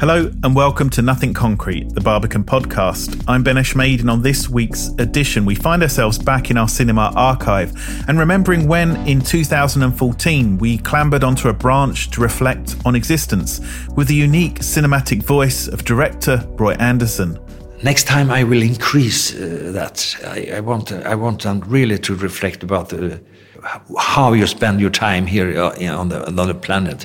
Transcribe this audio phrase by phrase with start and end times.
[0.00, 3.24] Hello and welcome to Nothing Concrete, the Barbican podcast.
[3.26, 7.12] I'm Ben Eshmade, and on this week's edition, we find ourselves back in our cinema
[7.16, 7.74] archive
[8.06, 13.60] and remembering when, in 2014, we clambered onto a branch to reflect on existence
[13.96, 17.36] with the unique cinematic voice of director Roy Andersson.
[17.82, 20.16] Next time, I will increase uh, that.
[20.24, 23.20] I, I want, I want them really to reflect about the,
[23.98, 27.04] how you spend your time here uh, on the, on the planet.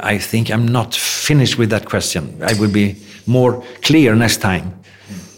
[0.00, 2.42] I think I'm not finished with that question.
[2.42, 4.72] I will be more clear next time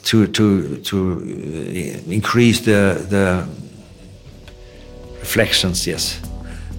[0.04, 3.46] to to to uh, increase the the
[5.20, 5.86] reflections.
[5.86, 6.20] Yes.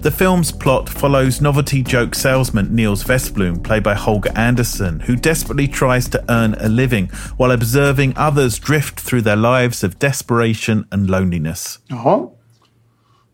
[0.02, 5.66] The film's plot follows novelty joke salesman Nils Westblom, played by Holger Andersson, who desperately
[5.66, 11.10] tries to earn a living while observing others drift through their lives of desperation and
[11.10, 11.80] loneliness.
[11.88, 12.30] Jaha.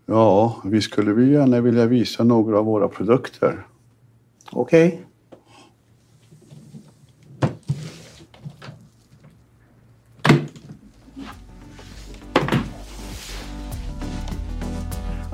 [0.07, 3.67] Ja, vi skulle vi gärna vilja visa några av våra produkter.
[4.55, 5.05] Okej.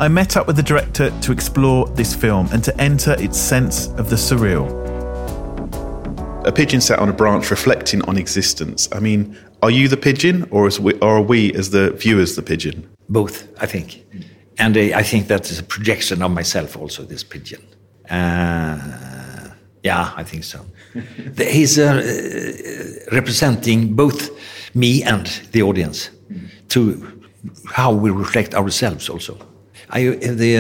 [0.01, 3.89] I met up with the director to explore this film and to enter its sense
[3.99, 4.69] of the surreal.
[6.47, 8.89] A pigeon sat on a branch reflecting on existence.
[8.93, 12.37] I mean, are you the pigeon or, is we, or are we, as the viewers,
[12.37, 12.89] the pigeon?
[13.09, 14.07] Both, I think.
[14.57, 17.67] And uh, I think that is a projection of myself also, this pigeon.
[18.09, 19.08] Uh,
[19.83, 20.61] yeah, I think so.
[21.37, 24.31] He's uh, uh, representing both
[24.75, 26.11] me and the audience
[26.69, 27.06] to
[27.66, 29.39] how we reflect ourselves also.
[29.91, 30.59] I, the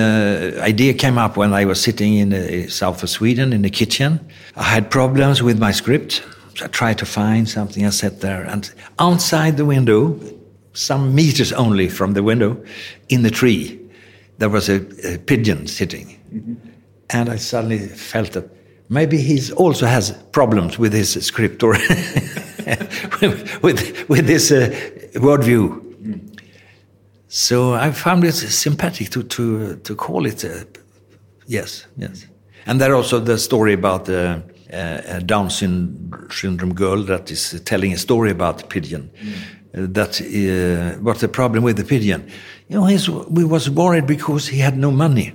[0.60, 3.70] uh, idea came up when I was sitting in the south of Sweden in the
[3.70, 4.20] kitchen.
[4.56, 6.22] I had problems with my script.
[6.54, 7.84] So I tried to find something.
[7.84, 10.18] I sat there, and outside the window,
[10.72, 12.56] some meters only from the window,
[13.08, 13.78] in the tree,
[14.38, 14.80] there was a,
[15.14, 16.16] a pigeon sitting.
[17.10, 18.48] And I suddenly felt that
[18.88, 21.72] maybe he also has problems with his script or
[23.62, 24.70] with, with his uh,
[25.14, 25.84] worldview.
[27.28, 30.64] So I found it sympathetic to, to, to call it, uh,
[31.46, 32.26] yes, yes.
[32.66, 37.92] And there also the story about the uh, a Down syndrome girl that is telling
[37.94, 39.10] a story about the pigeon.
[39.74, 42.28] Uh, that uh, what's the problem with the pigeon?
[42.68, 45.32] You know, we was worried because he had no money.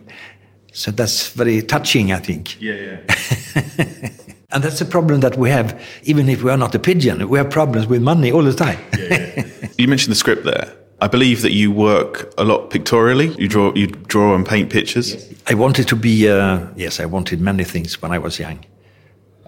[0.74, 2.62] So that's very touching, I think.
[2.62, 4.10] Yeah, yeah.
[4.54, 7.28] And that's a problem that we have, even if we are not a pigeon.
[7.28, 8.80] We have problems with money all the time.
[9.78, 10.72] You mentioned the script there.
[11.02, 13.36] I believe that you work a lot pictorially.
[13.40, 15.16] You draw, you draw and paint pictures.
[15.48, 18.64] I wanted to be, uh, yes, I wanted many things when I was young.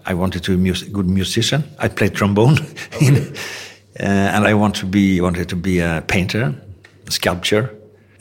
[0.08, 1.64] I wanted to be a mus- good musician.
[1.78, 2.58] I played trombone,
[3.00, 3.16] in,
[4.00, 6.56] uh, and I want to be wanted to be a painter,
[7.08, 7.70] a sculptor,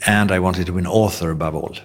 [0.05, 1.75] and I wanted to be an author above all.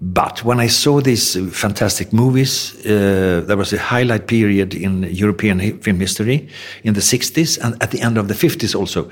[0.00, 5.80] But when I saw these fantastic movies, uh, there was a highlight period in European
[5.80, 6.48] film history
[6.84, 9.10] in the 60s and at the end of the 50s also.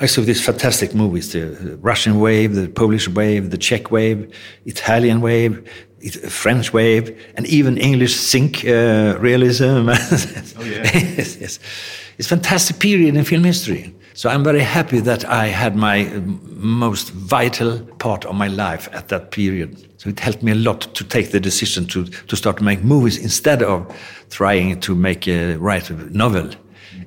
[0.00, 4.30] I saw these fantastic movies the Russian wave, the Polish wave, the Czech wave,
[4.66, 5.62] Italian wave,
[6.28, 9.88] French wave, and even English sink uh, realism.
[9.88, 11.58] yes, yes.
[12.18, 13.94] It's a fantastic period in film history.
[14.16, 16.04] So I'm very happy that I had my
[16.46, 19.88] most vital part of my life at that period.
[19.96, 22.84] So it helped me a lot to take the decision to, to start to make
[22.84, 23.92] movies instead of
[24.30, 26.48] trying to make a write a novel.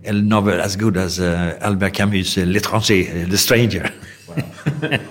[0.04, 3.90] A novel as good as uh, Albert Camus' uh, L'étranger, uh, The Stranger.
[4.28, 5.00] Femtio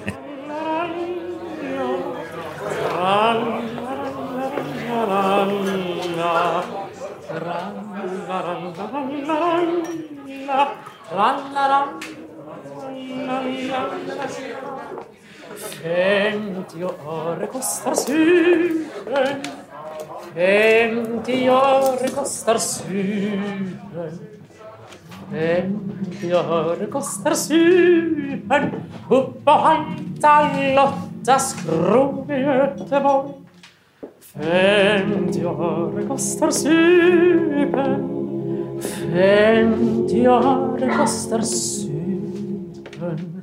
[22.46, 24.18] kostar supen.
[25.30, 28.70] Femtio öre kostar supen.
[29.10, 33.28] Upp och halta Lottas krog i Göteborg.
[34.20, 38.10] Femtio öre kostar supen.
[38.80, 43.42] Femtio öre kostar supen.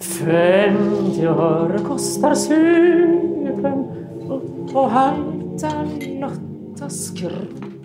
[0.00, 3.84] Femtio öre kostar supen.
[4.28, 5.70] Upp och halta
[6.20, 7.77] Lottas krog.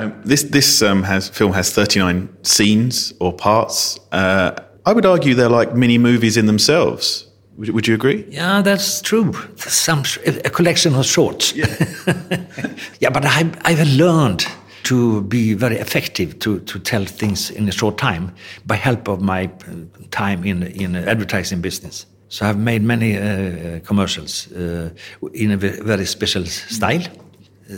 [0.00, 3.98] Um, this this um, has film has 39 scenes or parts.
[4.12, 4.52] Uh,
[4.86, 7.26] I would argue they're like mini movies in themselves.
[7.58, 8.24] Would, would you agree?
[8.30, 9.32] Yeah, that's true.
[9.56, 11.52] Some a collection of shorts.
[11.54, 11.66] Yeah,
[13.00, 14.46] yeah but I, I've learned
[14.84, 18.32] to be very effective to, to tell things in a short time
[18.66, 19.74] by help of my uh,
[20.10, 22.06] time in in advertising business.
[22.28, 24.90] So I've made many uh, commercials uh,
[25.34, 27.02] in a very special style.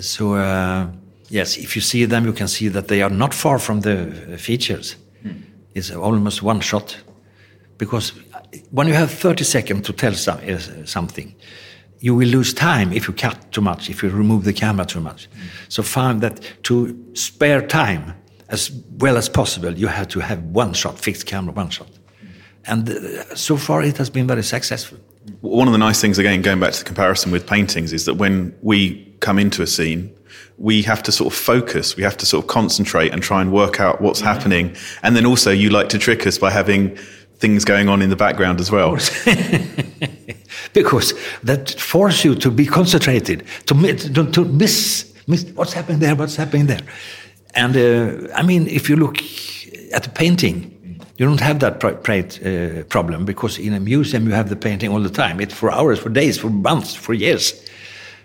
[0.00, 0.86] So uh,
[1.32, 4.37] yes, if you see them, you can see that they are not far from the
[4.38, 4.96] features.
[5.75, 6.96] It's almost one shot
[7.79, 8.12] because
[8.70, 11.34] when you have 30 seconds to tell some, uh, something,
[12.00, 15.00] you will lose time if you cut too much, if you remove the camera too
[15.00, 15.29] much.
[15.69, 18.14] So find that to spare time
[18.49, 21.88] as well as possible, you have to have one shot, fixed camera, one shot.
[22.67, 24.99] And uh, so far, it has been very successful.
[25.40, 28.14] One of the nice things, again, going back to the comparison with paintings, is that
[28.14, 30.14] when we come into a scene,
[30.58, 33.52] we have to sort of focus, we have to sort of concentrate and try and
[33.52, 34.76] work out what's happening.
[35.02, 36.96] And then also, you like to trick us by having
[37.38, 38.93] things going on in the background as well.
[40.73, 43.75] because that force you to be concentrated, to,
[44.31, 46.81] to, miss, miss what's happening there, what's happening there.
[47.55, 49.19] And uh, I mean, if you look
[49.93, 50.73] at the painting,
[51.17, 55.00] you don't have that uh, problem because in a museum you have the painting all
[55.00, 55.40] the time.
[55.40, 57.52] It's for hours, for days, for months, for years.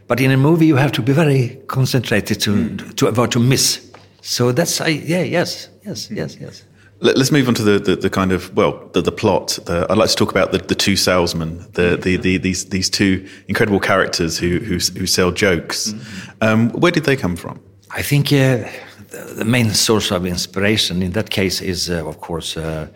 [0.07, 3.81] But in a movie you have to be very concentrated to to avoid to miss.
[4.21, 6.63] So that's I yeah yes yes yes yes.
[6.99, 9.59] Let- Let's move on to the, the, the kind of well the, the plot.
[9.65, 12.89] The, I'd like to talk about the, the two salesmen, the, the, the these these
[12.89, 15.93] two incredible characters who who, who sell jokes.
[16.41, 17.59] Um, where did they come from?
[17.95, 18.67] I think uh,
[19.11, 22.87] the, the main source of inspiration in that case is, uh, of course, uh,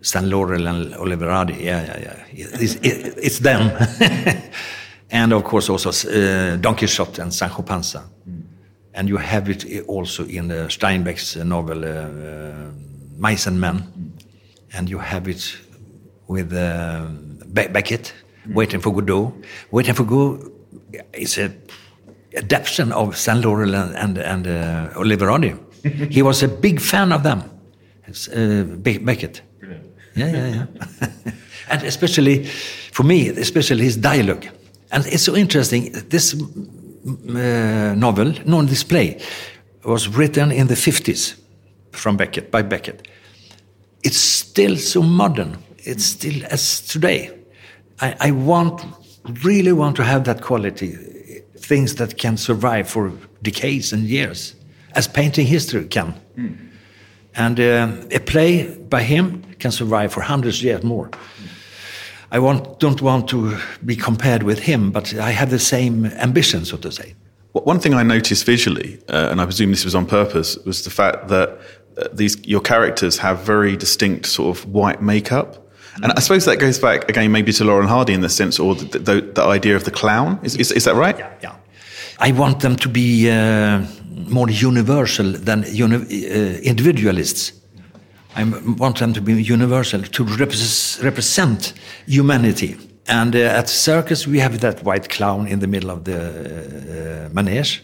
[0.00, 1.54] Stan Laurel and Oliver Hardy.
[1.54, 2.46] Yeah, yeah, yeah.
[2.60, 3.70] It's, it, it's them.
[5.10, 8.04] and of course also uh, Don Quixote and Sancho Panza.
[8.92, 12.70] And you have it also in uh, Steinbeck's novel uh,
[13.18, 13.84] Mice and Men.
[14.72, 15.56] And you have it
[16.26, 17.06] with uh,
[17.52, 18.12] Be- Beckett,
[18.48, 19.32] Waiting for Godot.
[19.70, 20.50] Waiting for Godot
[21.12, 21.52] is a
[22.36, 25.54] adaptation of Stan Laurel and, and, and uh, Oliver Hardy.
[26.10, 27.42] he was a big fan of them,
[28.82, 29.42] Be- Beckett.
[30.14, 31.10] Yeah, yeah, yeah.
[31.70, 32.44] and especially
[32.92, 34.46] for me, especially his dialogue.
[34.90, 35.92] And it's so interesting.
[36.08, 39.20] This mm, uh, novel, Non Display,
[39.84, 41.40] was written in the 50s
[41.92, 43.08] from Beckett, by Beckett.
[44.02, 45.58] It's still so modern.
[45.78, 47.30] It's still as today.
[48.00, 48.82] I, I want,
[49.44, 50.92] really want to have that quality,
[51.56, 53.12] things that can survive for
[53.42, 54.54] decades and years,
[54.94, 56.14] as painting history can.
[57.34, 61.10] And uh, a play by him can survive for hundreds of years more.
[62.32, 66.64] I want, don't want to be compared with him, but I have the same ambition,
[66.64, 67.14] so to say.
[67.52, 70.90] One thing I noticed visually, uh, and I presume this was on purpose, was the
[70.90, 71.58] fact that
[71.98, 75.66] uh, these your characters have very distinct sort of white makeup.
[76.02, 78.76] And I suppose that goes back again, maybe to Lauren Hardy in the sense, or
[78.76, 80.38] the, the, the idea of the clown.
[80.44, 81.18] Is, is, is that right?
[81.18, 81.56] Yeah.
[82.20, 83.82] I want them to be uh,
[84.28, 87.52] more universal than uni- uh, individualists.
[88.36, 88.44] I
[88.78, 91.72] want them to be universal, to repres- represent
[92.06, 92.76] humanity.
[93.08, 97.34] And uh, at circus, we have that white clown in the middle of the uh,
[97.34, 97.82] manege.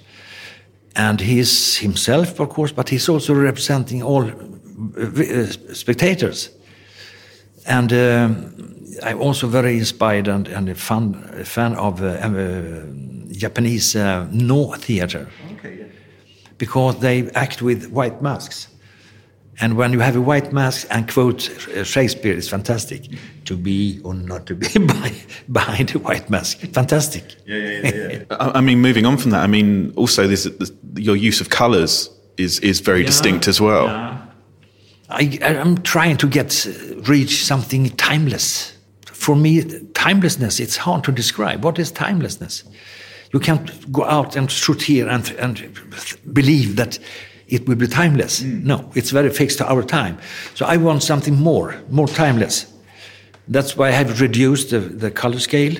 [0.94, 6.50] And he is himself, of course, but he's also representing all uh, uh, spectators.
[7.66, 8.54] And um,
[9.02, 12.82] I'm also very inspired and, and a, fan, a fan of uh, uh,
[13.32, 13.96] Japanese
[14.30, 15.28] Noh theater.
[16.56, 18.68] Because they act with white masks.
[19.58, 21.40] And when you have a white mask and quote
[21.84, 23.08] Shakespeare, it's fantastic.
[23.46, 25.12] To be or not to be by,
[25.50, 26.58] behind a white mask.
[26.72, 27.36] Fantastic.
[27.46, 28.24] Yeah, yeah, yeah.
[28.30, 31.48] I, I mean, moving on from that, I mean, also this, this your use of
[31.48, 33.86] colours is is very distinct as well.
[35.08, 38.76] I, I'm trying to get uh, reach something timeless.
[39.06, 39.62] For me,
[39.94, 41.64] timelessness it's hard to describe.
[41.64, 42.64] What is timelessness?
[43.32, 45.80] You can't go out and shoot here and and
[46.32, 46.98] believe that
[47.48, 48.42] it will be timeless.
[48.42, 50.18] No, it's very fixed to our time.
[50.54, 52.72] So I want something more, more timeless.
[53.48, 55.76] That's why I have reduced the, the color scale.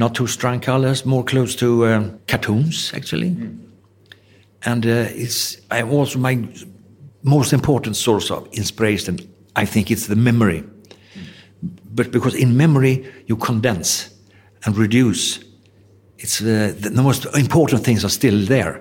[0.00, 3.36] not too strong colors, more close to um, cartoons actually.
[4.64, 6.38] And uh, it's I also my
[7.22, 9.18] most important source of inspiration.
[9.56, 10.64] I think it's the memory,
[11.94, 14.10] but because in memory you condense
[14.64, 15.40] and reduce.
[16.18, 18.80] It's uh, the, the most important things are still there.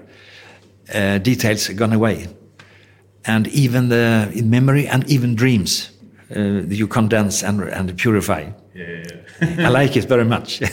[0.94, 2.28] Uh, details gone away,
[3.26, 5.92] and even the in memory and even dreams
[6.36, 8.50] uh, you condense and and purify.
[8.74, 9.04] Yeah,
[9.42, 9.68] yeah.
[9.68, 10.62] I like it very much.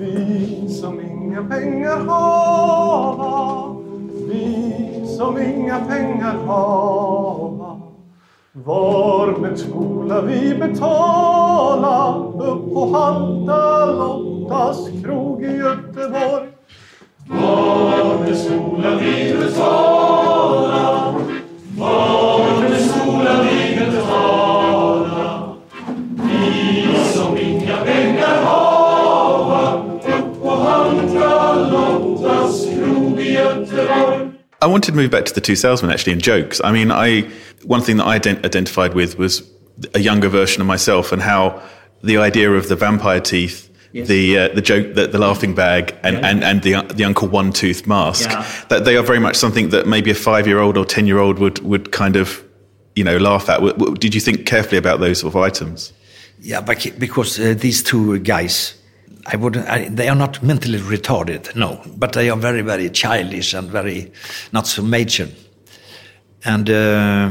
[0.00, 3.76] Vi som inga pengar hava
[4.28, 7.80] Vi som inga pengar hava
[8.52, 16.48] Var med skola vi betala Upp på Hanta Lottas krog i Göteborg.
[17.28, 18.79] Var med skola
[34.80, 36.58] wanted to move back to the two salesmen actually in jokes.
[36.64, 37.28] I mean, I
[37.64, 39.42] one thing that I ident- identified with was
[39.94, 41.60] a younger version of myself and how
[42.02, 46.16] the idea of the vampire teeth, the uh, the joke, the, the laughing bag, and,
[46.24, 48.46] and, and the the Uncle One Tooth mask, Yeah.
[48.70, 51.18] that they are very much something that maybe a five year old or ten year
[51.18, 52.42] old would would kind of
[52.96, 53.56] you know laugh at.
[53.56, 55.92] W- w- Did you think carefully about those sort of items?
[56.40, 58.74] Yeah, because uh, these two guys,
[59.26, 59.68] I wouldn't.
[59.68, 64.12] I, they are not mentally retarded, no, but they are very, very childish and very
[64.52, 65.28] not so mature.
[66.44, 67.30] And uh,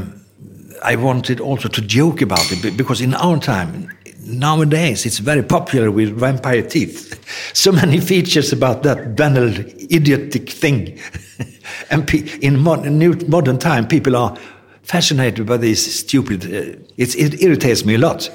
[0.82, 5.90] I wanted also to joke about it because in our time, nowadays, it's very popular
[5.90, 7.16] with vampire teeth.
[7.52, 9.48] So many features about that banal,
[9.92, 10.98] idiotic thing.
[11.90, 12.08] and
[12.42, 14.36] in modern, new, modern time, people are
[14.82, 16.44] fascinated by this stupid.
[16.44, 18.30] Uh, it irritates me a lot.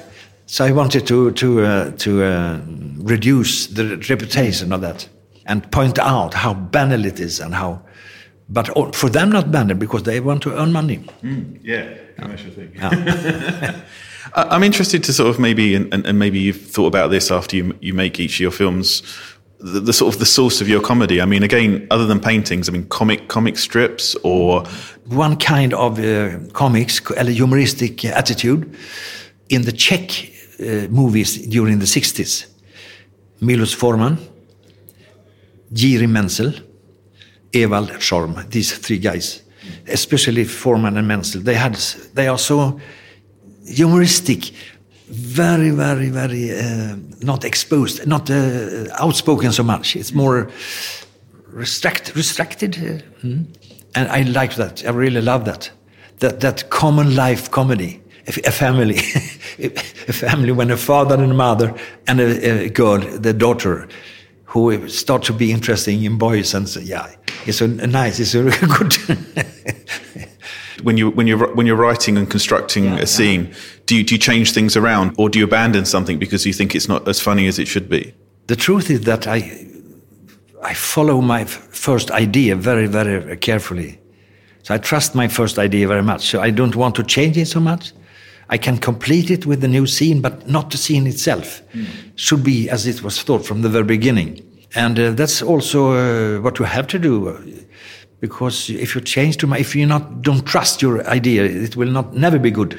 [0.46, 2.60] So I wanted to to uh, to uh,
[2.98, 5.08] reduce the reputation of that
[5.44, 7.82] and point out how banal it is and how,
[8.48, 11.00] but for them not banal because they want to earn money.
[11.62, 12.72] Yeah, commercial thing.
[12.74, 13.80] Yeah.
[14.34, 17.76] I'm interested to sort of maybe, and, and maybe you've thought about this after you
[17.80, 19.02] you make each of your films,
[19.58, 21.20] the, the sort of the source of your comedy.
[21.20, 24.64] I mean, again, other than paintings, I mean, comic comic strips or
[25.06, 28.76] One kind of uh, comics, humoristic attitude,
[29.48, 32.46] in the Czech uh, movies during the 60s.
[33.40, 34.18] Milos Forman,
[35.72, 36.52] Jiri Menzel,
[37.52, 39.42] Evald Schorm, these three guys,
[39.86, 41.74] especially Forman and Menzel, they had,
[42.14, 42.80] they are so
[43.66, 44.52] humoristic,
[45.08, 49.96] very, very, very uh, not exposed, not uh, outspoken so much.
[49.96, 50.50] It's more
[51.48, 53.28] restrict, restricted, uh,
[53.94, 54.84] and I like that.
[54.84, 55.70] I really love that.
[56.18, 58.96] That that common life comedy, a, a family,
[59.58, 61.74] a family when a father and a mother
[62.06, 63.88] and a, a girl, the daughter,
[64.44, 67.14] who start to be interesting in boys, and say, yeah,
[67.46, 68.42] it's a, nice, it's a
[68.78, 68.96] good.
[70.82, 73.52] when you when you're when you're writing and constructing a scene,
[73.86, 76.74] do you do you change things around or do you abandon something because you think
[76.74, 78.14] it's not as funny as it should be?
[78.46, 79.66] The truth is that I,
[80.62, 83.98] I follow my first idea very, very carefully.
[84.62, 86.28] So I trust my first idea very much.
[86.28, 87.92] So I don't want to change it so much.
[88.48, 91.62] I can complete it with the new scene, but not the scene itself.
[92.14, 94.40] Should be as it was thought from the very beginning.
[94.74, 97.28] And uh, that's also uh, what you have to do.
[97.28, 97.40] uh,
[98.20, 101.90] Because if you change too much, if you not don't trust your idea, it will
[101.90, 102.74] not never be good.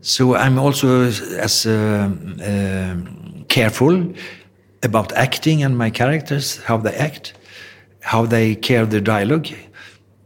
[0.00, 1.02] So I'm also
[1.38, 2.10] as uh,
[3.48, 4.12] careful
[4.82, 7.34] about acting and my characters, how they act,
[8.00, 9.46] how they care the dialogue.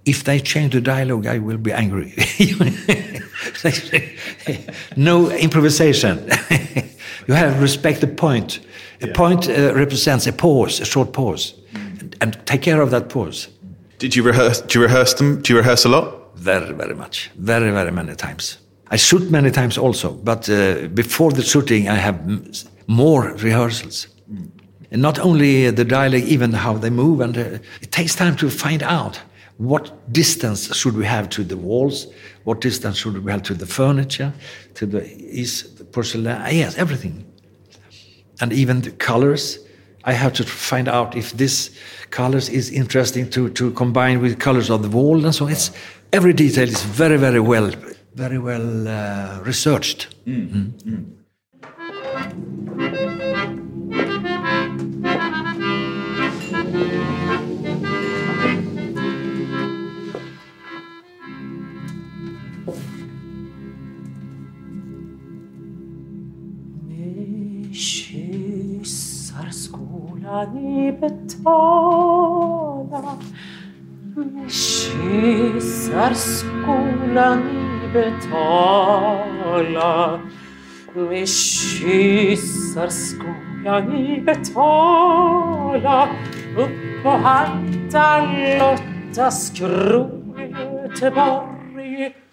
[0.04, 2.14] If they change the dialogue, I will be angry.
[4.96, 6.18] no improvisation.
[7.28, 8.60] you have to respect the point.
[9.02, 13.08] A point uh, represents a pause, a short pause, and, and take care of that
[13.08, 13.48] pause.
[13.98, 14.60] Did you rehearse?
[14.62, 15.42] Do you rehearse them?
[15.42, 16.36] Do you rehearse a lot?
[16.36, 17.30] Very, very much.
[17.36, 18.58] Very, very many times.
[18.90, 22.50] I shoot many times also, but uh, before the shooting, I have m-
[22.86, 24.06] more rehearsals.
[24.90, 28.48] And not only the dialogue, even how they move, and uh, it takes time to
[28.48, 29.20] find out
[29.56, 32.06] what distance should we have to the walls,
[32.46, 34.32] what distance should we have to the furniture,
[34.74, 35.02] to the
[35.42, 37.24] is the porcelain, ah, yes, everything,
[38.40, 39.58] and even the colors.
[40.04, 41.70] I have to find out if this
[42.10, 45.72] colors is interesting to, to combine with colors of the wall and so it's
[46.12, 47.72] every detail is very very well
[48.14, 50.14] very well uh, researched.
[50.24, 50.72] Mm.
[50.80, 51.25] Kyssar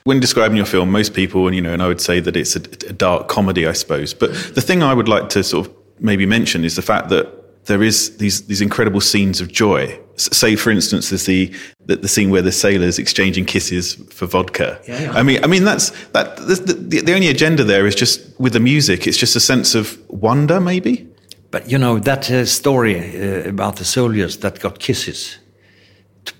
[0.05, 2.55] When describing your film, most people, and you know, and I would say that it's
[2.55, 4.13] a, a dark comedy, I suppose.
[4.13, 7.42] But the thing I would like to sort of maybe mention is the fact that
[7.65, 9.99] there is these these incredible scenes of joy.
[10.15, 11.51] S- Say, for instance, there's the,
[11.87, 14.79] the the scene where the sailors exchanging kisses for vodka.
[14.87, 15.19] Yeah, yeah.
[15.19, 16.37] I mean, I mean that's that.
[16.37, 19.07] The, the, the only agenda there is just with the music.
[19.07, 21.07] It's just a sense of wonder, maybe.
[21.51, 25.39] But you know that uh, story uh, about the soldiers that got kisses,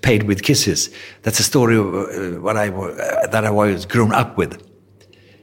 [0.02, 0.90] paid with kisses.
[1.22, 4.60] That's a story of, uh, what I uh, that I was grown up with.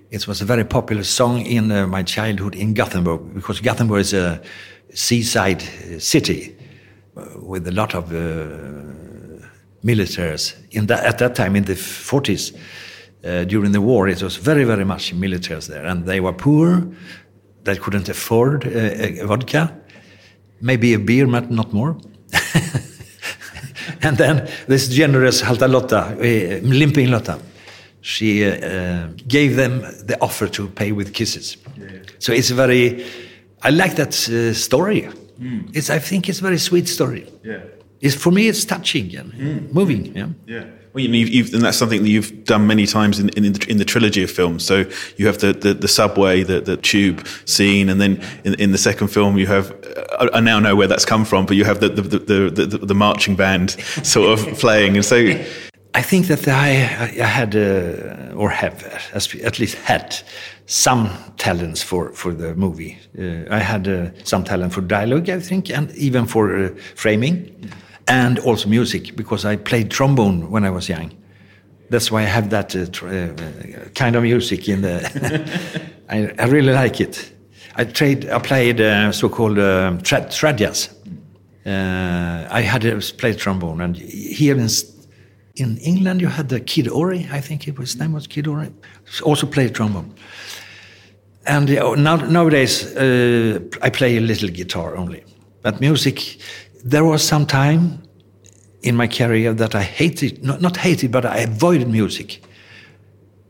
[0.09, 4.13] It was a very popular song in uh, my childhood in Gothenburg because Gothenburg is
[4.13, 4.41] a
[4.93, 6.55] seaside uh, city
[7.15, 9.45] uh, with a lot of uh,
[9.83, 10.55] militaries.
[10.71, 12.55] In that, at that time, in the 40s,
[13.23, 16.87] uh, during the war, it was very, very much militaries there, and they were poor.
[17.63, 19.75] They couldn't afford uh, vodka,
[20.59, 21.97] maybe a beer, but not more.
[24.01, 27.39] and then this generous Halta Lotta, uh, Limping Lotta,
[28.01, 31.57] she uh, gave them the offer to pay with kisses.
[32.17, 33.05] So it's very,
[33.63, 35.09] I like that uh, story.
[35.73, 37.27] It's, I think it's a very sweet story.
[37.43, 37.61] Yeah.
[37.99, 40.15] It's, for me, it's touching and moving.
[40.15, 40.27] Yeah.
[40.45, 40.65] Yeah.
[40.93, 43.53] Well, you know, you've, you've, and that's something that you've done many times in, in,
[43.53, 44.65] the, in the trilogy of films.
[44.65, 44.83] So
[45.15, 48.77] you have the, the, the subway, the, the tube scene, and then in, in the
[48.77, 49.73] second film you have.
[50.19, 53.71] I, I now know where that's come from, but you have the the, marching band
[54.03, 55.17] sort of playing, and so
[55.93, 56.71] I think that I,
[57.21, 58.83] I had, uh, or have,
[59.13, 60.17] as- at least had,
[60.71, 62.97] some talents for, for the movie.
[63.19, 67.69] Uh, I had uh, some talent for dialogue, I think, and even for uh, framing,
[68.07, 71.11] and also music, because I played trombone when I was young.
[71.89, 72.71] That's why I have that
[73.95, 75.91] kind of music in the.
[76.09, 77.33] I, I really like it.
[77.75, 78.77] I, trade, I played
[79.13, 79.57] so-called
[80.05, 80.89] tra- trad
[81.65, 84.69] Uh, I had uh, played trombone, and here in
[85.55, 88.47] in England, you had the Kid Ory, I think it was, his name was Kid
[88.47, 88.71] Ory,
[89.23, 90.13] also played trombone.
[91.45, 95.23] And uh, now, nowadays, uh, I play a little guitar only.
[95.61, 96.37] But music,
[96.83, 98.03] there was some time
[98.81, 102.43] in my career that I hated, not, not hated, but I avoided music.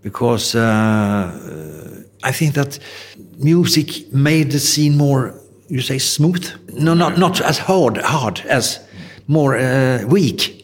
[0.02, 2.80] Because uh, I think that
[3.38, 5.36] music made the scene more,
[5.68, 6.50] you say, smooth?
[6.74, 8.80] No, not, not as hard, hard as
[9.28, 10.62] more uh, weak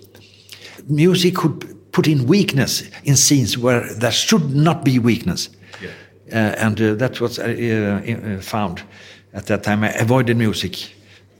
[0.89, 5.49] music could put in weakness in scenes where there should not be weakness.
[6.31, 8.83] Uh, and uh, that was uh, uh, found
[9.33, 9.83] at that time.
[9.83, 10.93] I avoided music.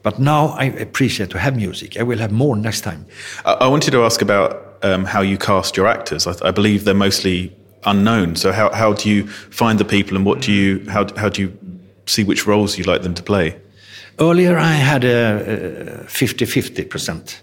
[0.03, 1.97] But now I appreciate to have music.
[1.97, 3.05] I will have more next time.
[3.45, 6.27] I, I wanted to ask about um, how you cast your actors.
[6.27, 7.51] I, I believe they're mostly
[7.85, 8.35] unknown.
[8.35, 11.41] So how, how do you find the people, and what do you how how do
[11.41, 11.57] you
[12.05, 13.59] see which roles you like them to play?
[14.19, 17.41] Earlier, I had a 50 50 percent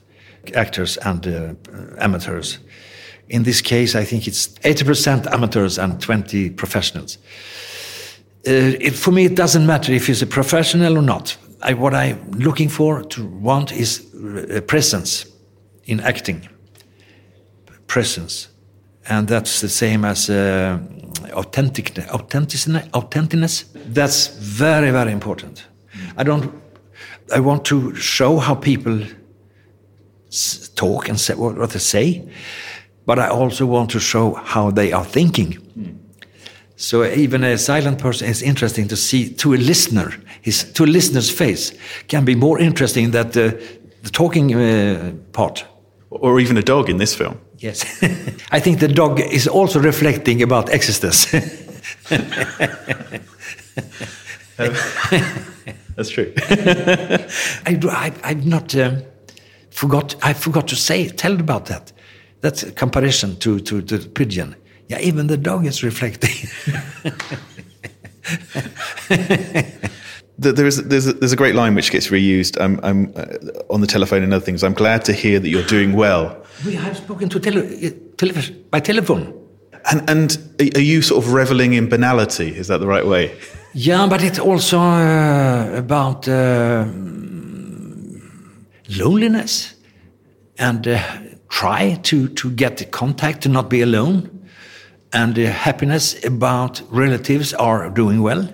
[0.55, 1.55] actors and uh,
[1.99, 2.59] amateurs.
[3.29, 7.19] In this case, I think it's 80% amateurs and 20 professionals.
[8.47, 11.37] Uh, it, for me, it doesn't matter if he's a professional or not.
[11.63, 15.27] I, what I'm looking for to want is uh, presence
[15.85, 16.47] in acting.
[17.87, 18.49] Presence.
[19.09, 20.79] And that's the same as uh,
[21.33, 23.65] authentic, authenticness.
[23.95, 25.67] That's very, very important.
[26.17, 26.53] I don't.
[27.35, 29.01] I want to show how people
[30.75, 32.29] talk and say what, what they say,
[33.07, 35.59] but I also want to show how they are thinking.
[36.77, 40.13] So even a silent person is interesting to see to a listener.
[40.43, 41.73] His to a listener's face
[42.09, 43.63] can be more interesting than the,
[44.03, 45.67] the talking uh, part.
[46.11, 47.39] Or even a dog in this film.
[47.59, 47.85] Yes,
[48.53, 51.27] I think the dog is also reflecting about existence.
[55.97, 56.33] That's true.
[57.67, 59.03] I, I, I've not um,
[59.71, 60.17] forgot.
[60.23, 61.93] I forgot to say tell about that.
[62.45, 64.55] That's a comparison to to the pigeon.
[64.91, 66.37] Yeah, even the dog is reflecting.
[70.37, 73.81] There is there's a, there's a great line which gets reused um, um, uh, on
[73.81, 74.63] the telephone and other things.
[74.65, 76.37] I'm glad to hear that you're doing well.
[76.67, 77.63] we have spoken to tele,
[78.17, 79.33] television by telephone.
[79.91, 80.39] And, and
[80.77, 82.49] are you sort of reveling in banality?
[82.57, 83.31] Is that the right way?
[83.75, 86.85] Yeah, but it's also uh, about uh,
[88.89, 89.75] loneliness
[90.59, 90.99] and uh,
[91.49, 94.31] try to, to get the contact, to not be alone,
[95.13, 98.49] and the happiness about relatives are doing well.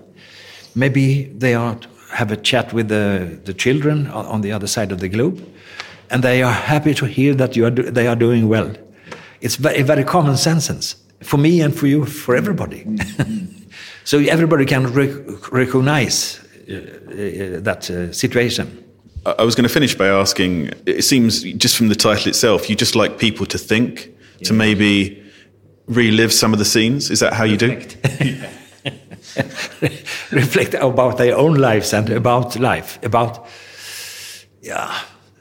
[0.75, 1.79] Maybe they are
[2.13, 5.41] have a chat with the, the children on the other side of the globe,
[6.11, 8.75] and they are happy to hear that you are they are doing well.
[9.41, 12.87] It's very, very common sense for me and for you, for everybody.
[14.05, 15.11] so everybody can rec
[15.53, 18.85] recognize uh, uh, that uh, situation.
[19.27, 22.77] I was going to finish by asking it seems just from the title itself, you
[22.77, 24.07] just like people to think,
[24.39, 24.49] yeah.
[24.49, 25.23] to maybe
[25.87, 27.11] relive some of the scenes.
[27.11, 27.97] Is that how Reflect.
[28.21, 28.47] you do?
[30.37, 32.99] Reflect about their own lives and about life.
[33.03, 33.47] About,
[34.63, 34.99] yeah.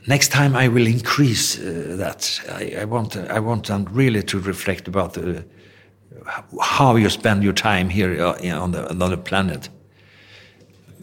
[0.08, 2.42] Next time I will increase uh, that.
[2.50, 5.46] I, I, want, I want them really to reflect about the,
[6.62, 9.70] how you spend your time here uh, on the, on the planet.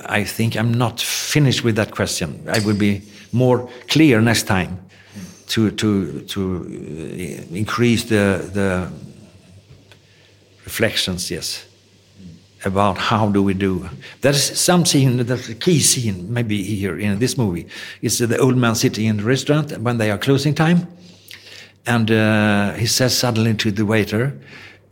[0.05, 2.47] I think I'm not finished with that question.
[2.49, 4.79] I will be more clear next time
[5.49, 8.89] to to to uh, increase the the
[10.65, 11.31] reflections.
[11.31, 11.65] Yes,
[12.65, 13.89] about how do we do.
[14.21, 17.67] There's some scene that's a key scene maybe here in this movie.
[18.03, 20.87] It's the old man sitting in the restaurant when they are closing time,
[21.87, 24.33] and uh, he says suddenly to the waiter,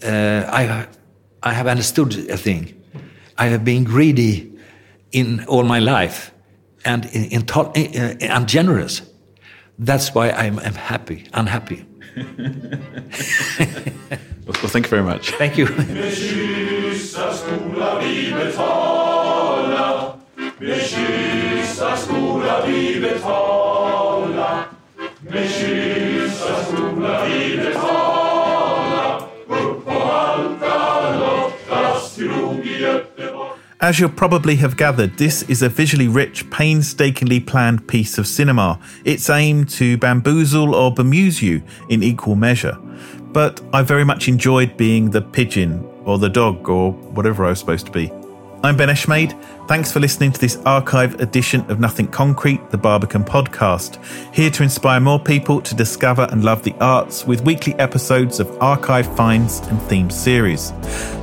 [0.02, 0.86] uh, "I
[1.42, 2.74] I have understood a thing.
[3.36, 4.53] I have been greedy."
[5.14, 6.32] In all my life
[6.84, 9.00] and in, in, in, eh, eh, I'm generous.
[9.78, 11.86] That's why I'm, I'm happy, unhappy.
[12.16, 12.26] well,
[14.70, 15.30] thank you very much.
[15.32, 15.66] Thank you.
[33.84, 38.80] As you'll probably have gathered, this is a visually rich, painstakingly planned piece of cinema.
[39.04, 42.78] It's aimed to bamboozle or bemuse you in equal measure.
[43.34, 47.58] But I very much enjoyed being the pigeon or the dog or whatever I was
[47.58, 48.10] supposed to be.
[48.64, 49.38] I'm Ben Eshmade.
[49.68, 54.02] Thanks for listening to this archive edition of Nothing Concrete, the Barbican podcast.
[54.34, 58.50] Here to inspire more people to discover and love the arts with weekly episodes of
[58.62, 60.72] archive finds and theme series.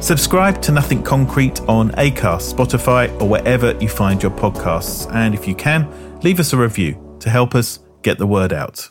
[0.02, 5.12] Subscribe to Nothing Concrete on Acast, Spotify, or wherever you find your podcasts.
[5.12, 8.91] And if you can, leave us a review to help us get the word out.